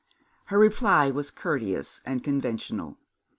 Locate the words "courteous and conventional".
1.29-2.97